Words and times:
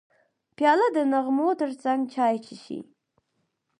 پیاله 0.57 0.87
د 0.95 0.97
نغمو 1.11 1.47
ترڅنګ 1.61 1.99
چای 2.13 2.35
څښي. 2.45 2.79